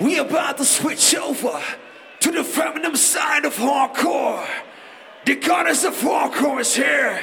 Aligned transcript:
We 0.00 0.18
about 0.18 0.58
to 0.58 0.64
switch 0.64 1.14
over 1.16 1.60
to 2.20 2.30
the 2.30 2.44
feminine 2.44 2.96
side 2.96 3.44
of 3.44 3.54
hardcore. 3.54 4.46
The 5.24 5.34
goddess 5.34 5.84
of 5.84 5.94
hardcore 5.94 6.60
is 6.60 6.74
here. 6.74 7.20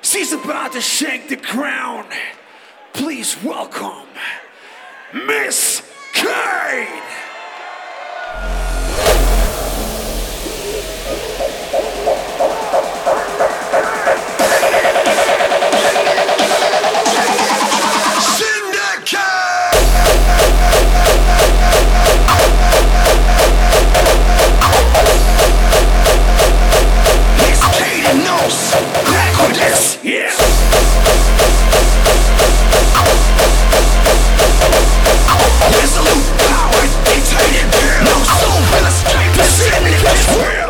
She's 0.00 0.32
about 0.32 0.72
to 0.72 0.80
shake 0.80 1.28
the 1.28 1.36
crown. 1.36 2.06
Please 2.92 3.36
welcome 3.42 4.08
Miss 5.12 5.75
Yeah. 28.46 30.30
Resolute 35.74 36.30
power, 36.46 36.86
they 37.06 37.18
tight 37.26 37.66
down. 37.72 38.04
No 38.04 38.22
soul 38.22 38.62
will 38.70 38.86
escape 38.86 39.32
the 39.34 39.42
sinless. 39.42 40.65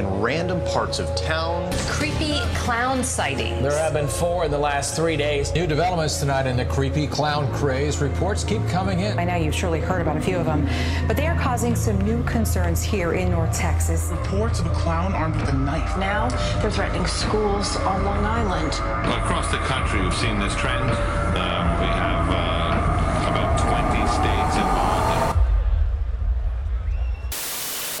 In 0.00 0.20
random 0.20 0.60
parts 0.64 0.98
of 0.98 1.14
town. 1.14 1.70
Creepy 1.86 2.40
clown 2.54 3.04
sightings. 3.04 3.62
There 3.62 3.78
have 3.78 3.92
been 3.92 4.08
four 4.08 4.46
in 4.46 4.50
the 4.50 4.58
last 4.58 4.96
three 4.96 5.16
days. 5.16 5.52
New 5.52 5.66
developments 5.66 6.18
tonight 6.18 6.46
in 6.46 6.56
the 6.56 6.64
creepy 6.64 7.06
clown 7.06 7.52
craze. 7.52 8.00
Reports 8.00 8.42
keep 8.42 8.66
coming 8.68 9.00
in. 9.00 9.14
By 9.14 9.24
now, 9.24 9.36
you've 9.36 9.54
surely 9.54 9.78
heard 9.78 10.00
about 10.00 10.16
a 10.16 10.20
few 10.20 10.38
of 10.38 10.46
them, 10.46 10.66
but 11.06 11.16
they 11.18 11.26
are 11.26 11.38
causing 11.38 11.76
some 11.76 12.00
new 12.00 12.24
concerns 12.24 12.82
here 12.82 13.12
in 13.12 13.30
North 13.30 13.54
Texas. 13.54 14.08
Reports 14.10 14.60
of 14.60 14.66
a 14.66 14.70
clown 14.70 15.12
armed 15.12 15.36
with 15.36 15.50
a 15.50 15.56
knife. 15.56 15.98
Now, 15.98 16.30
they're 16.60 16.70
threatening 16.70 17.06
schools 17.06 17.76
on 17.76 18.02
Long 18.04 18.24
Island. 18.24 18.72
Well, 19.06 19.18
across 19.18 19.50
the 19.50 19.58
country, 19.58 20.00
we've 20.00 20.14
seen 20.14 20.38
this 20.38 20.56
trend. 20.56 20.90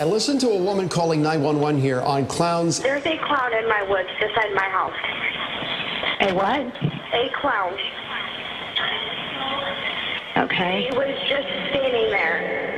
And 0.00 0.08
listen 0.08 0.38
to 0.38 0.48
a 0.48 0.56
woman 0.56 0.88
calling 0.88 1.20
911 1.20 1.78
here 1.78 2.00
on 2.00 2.24
clowns. 2.24 2.80
There's 2.80 3.04
a 3.04 3.18
clown 3.18 3.52
in 3.52 3.68
my 3.68 3.82
woods 3.82 4.08
beside 4.18 4.54
my 4.54 4.64
house. 4.64 4.96
A 6.22 6.32
what? 6.32 6.72
A 7.12 7.30
clown. 7.38 7.76
Okay. 10.38 10.88
He 10.90 10.96
was 10.96 11.14
just 11.28 11.46
standing 11.68 12.08
there. 12.08 12.70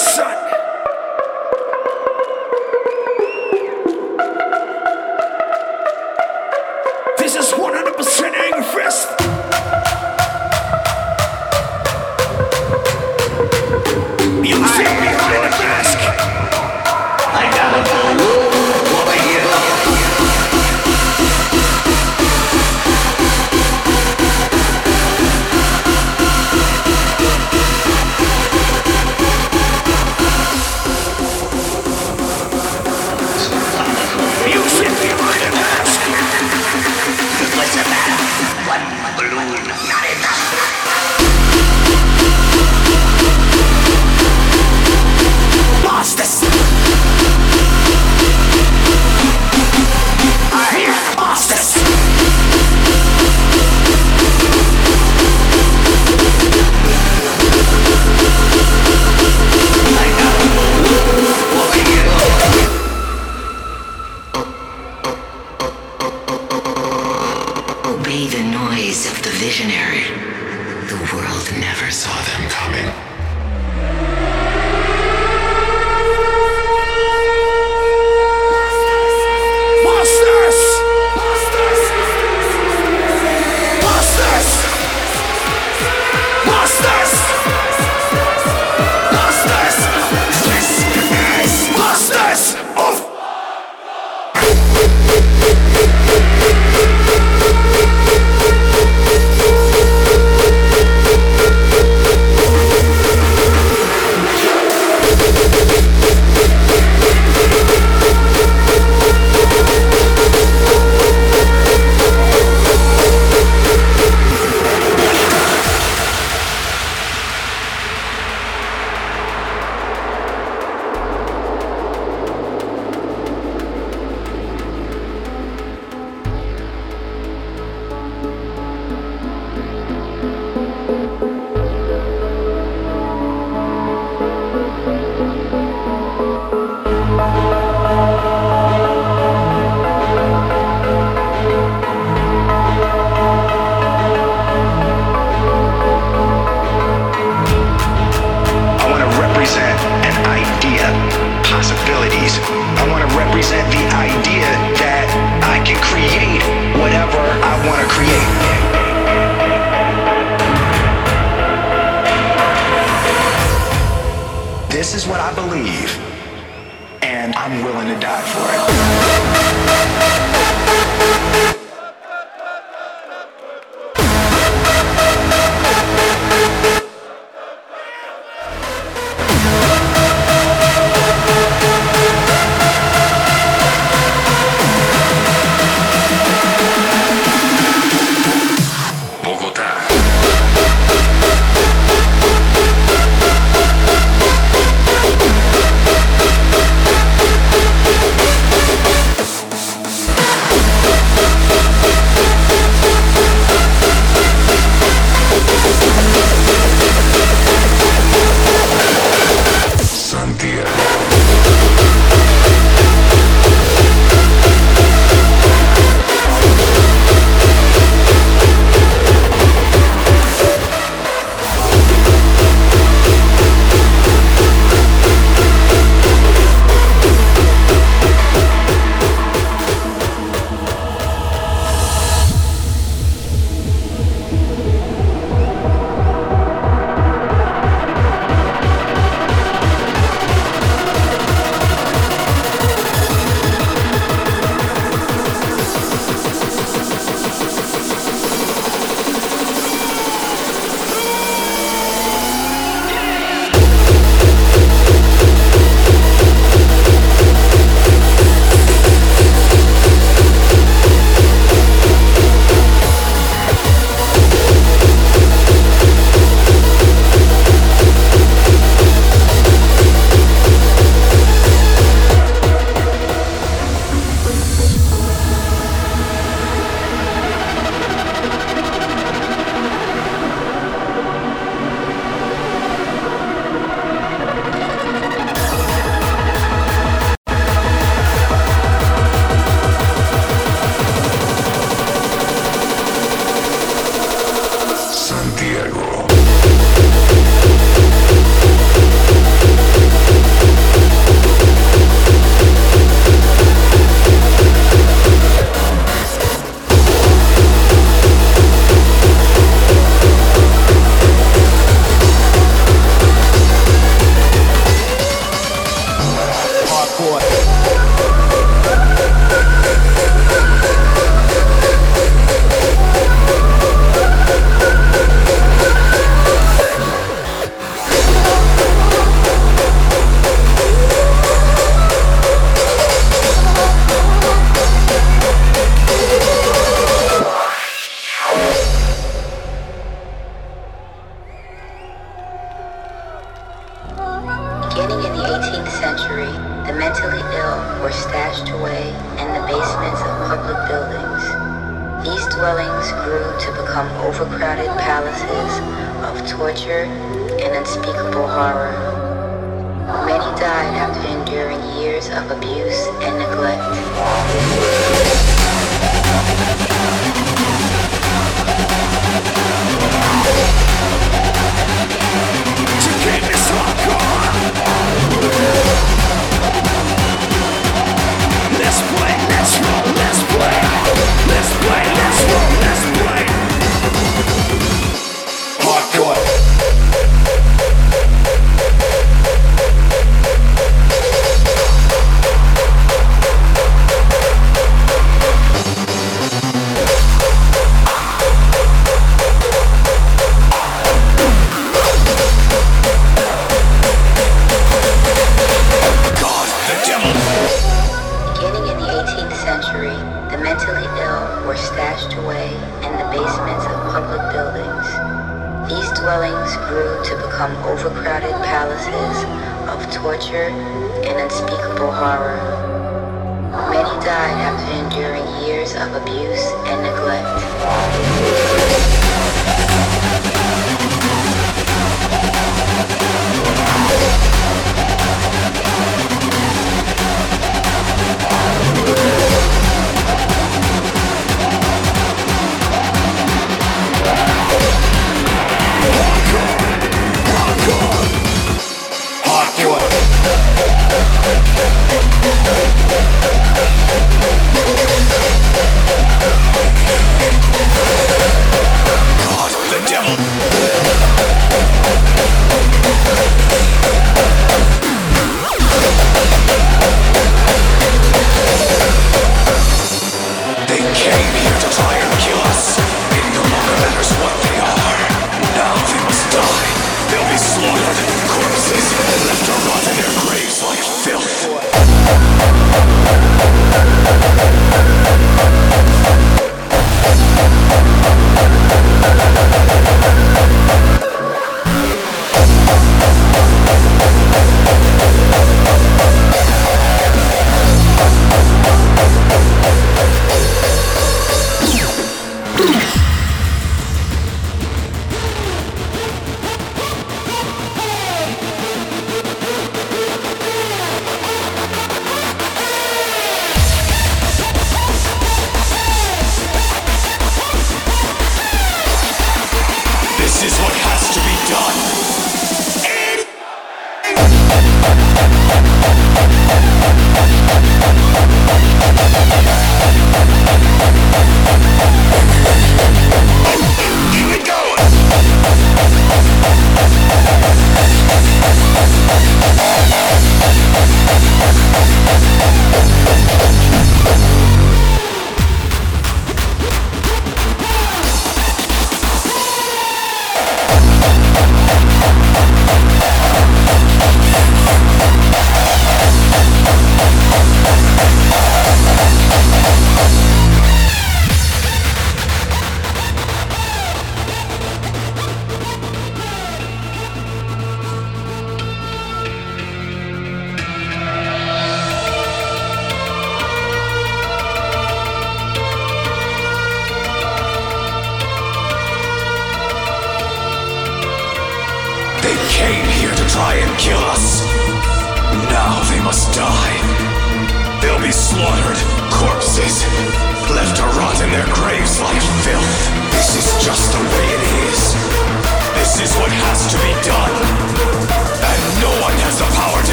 Listen. 0.00 0.39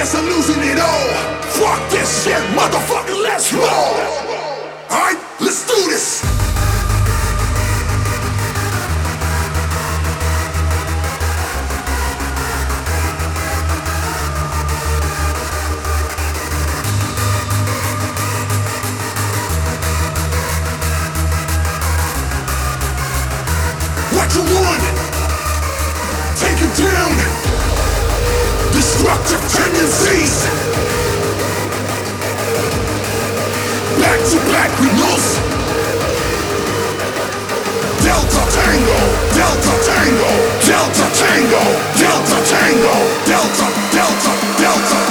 Guess 0.00 0.14
I'm 0.14 0.24
losing 0.24 0.62
it 0.62 0.78
all. 0.80 1.08
Fuck 1.60 1.90
this 1.90 2.24
shit, 2.24 2.40
motherfucker, 2.56 3.22
let's 3.22 3.52
roll. 3.52 3.66
Alright, 4.88 5.18
let's 5.42 5.66
do 5.66 5.76
this. 5.90 6.19
destructive 29.10 29.42
tendencies. 29.50 30.44
Back 33.98 34.20
to 34.30 34.38
back 34.52 34.70
we 34.80 34.86
lose. 34.86 35.30
Delta 38.04 38.42
Tango, 38.54 39.00
Delta 39.34 39.74
Tango, 39.86 40.30
Delta 40.64 41.06
Tango, 41.14 41.62
Delta 41.98 42.38
Tango, 42.44 42.94
Delta, 43.26 43.66
Delta, 43.92 44.32
Delta. 44.58 45.09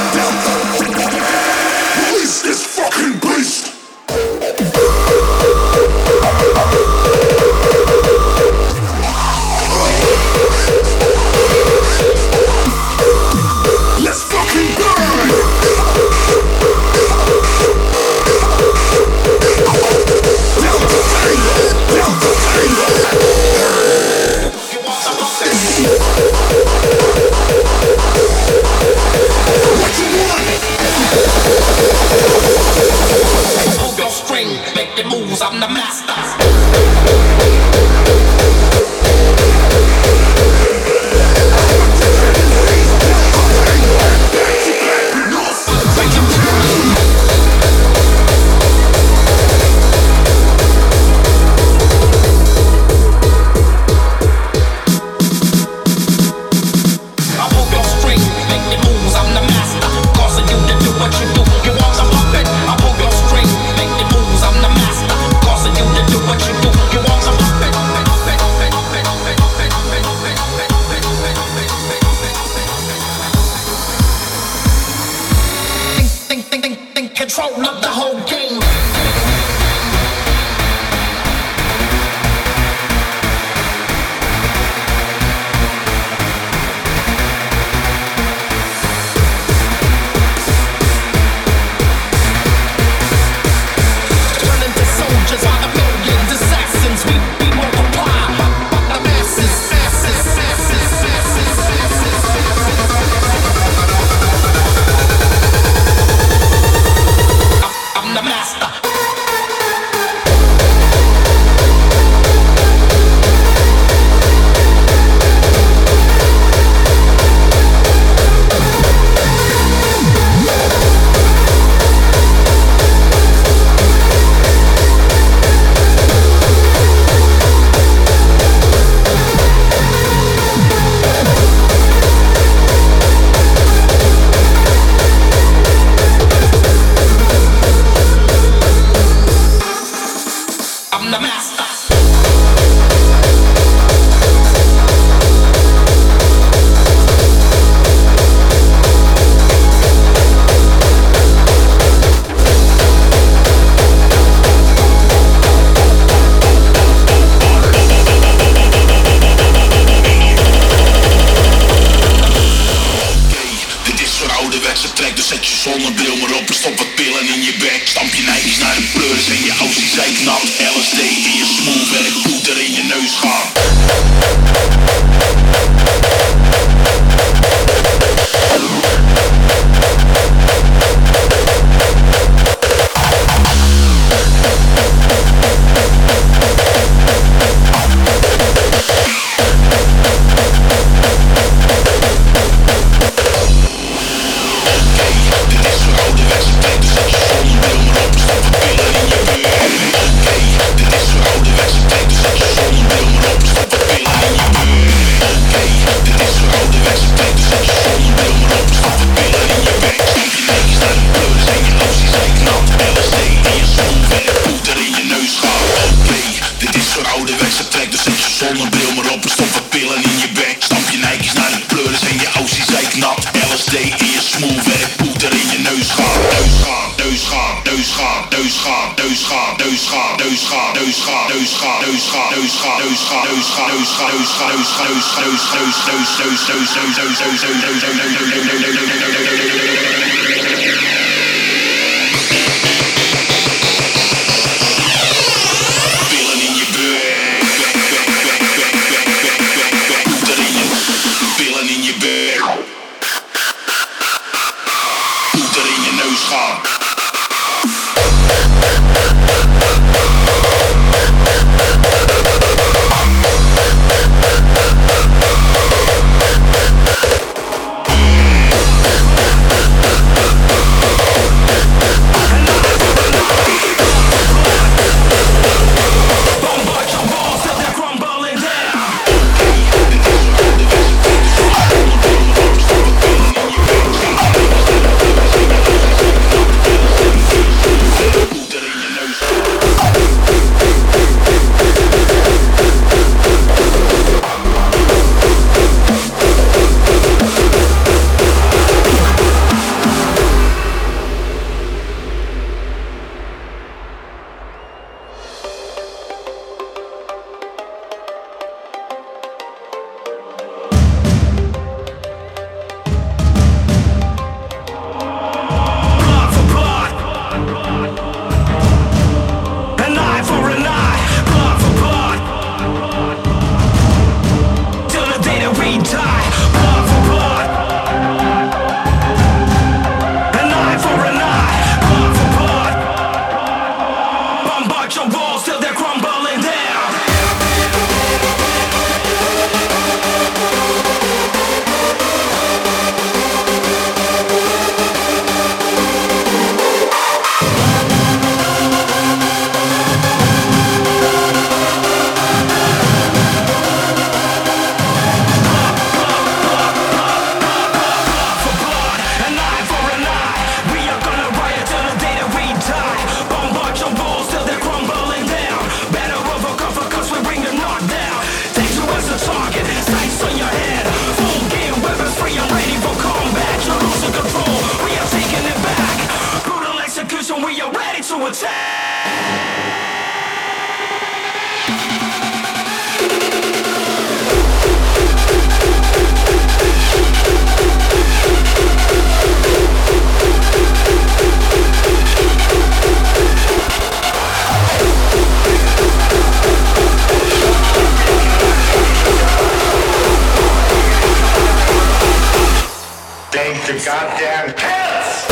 The 403.68 403.74
goddamn 403.86 404.54
pants! 404.56 405.30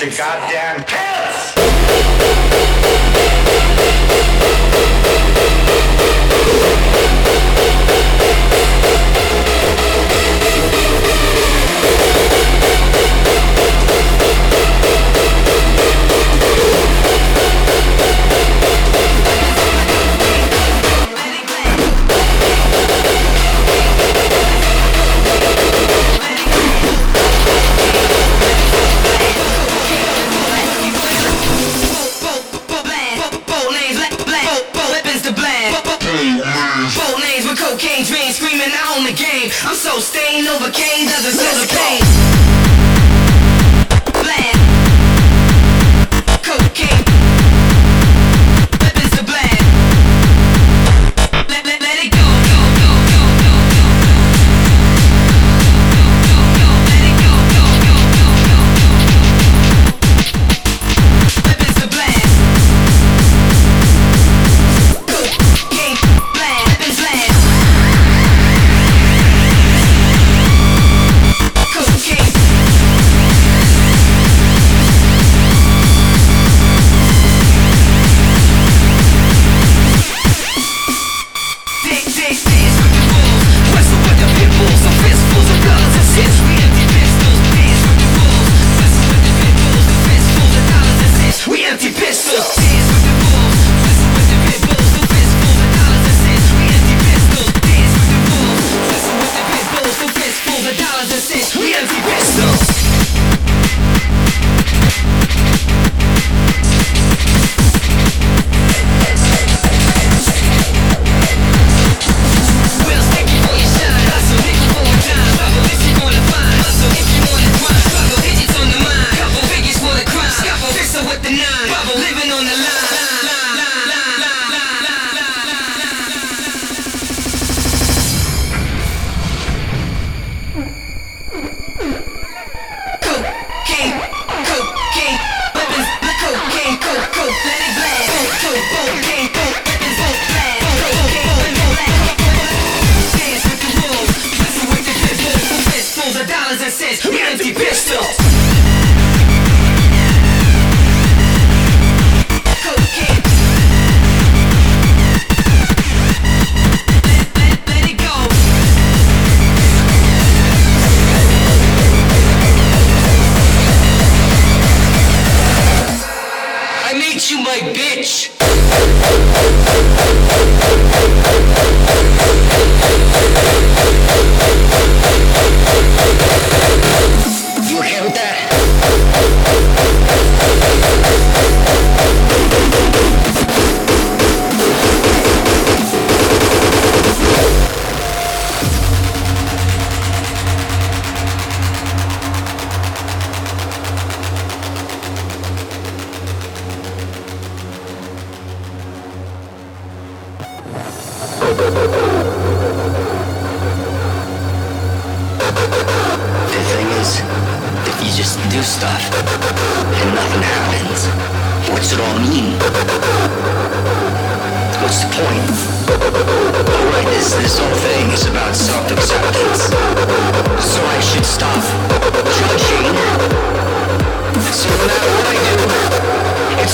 The 0.00 0.14
goddamn 0.14 0.84
pills! 0.84 2.65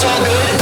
Do, 0.03 0.09
it's 0.09 0.19
all 0.19 0.25
good. 0.25 0.62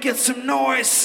Today. 0.00 0.10
Can 0.10 0.10
I 0.10 0.12
get 0.12 0.16
some 0.16 0.46
noise 0.46 0.99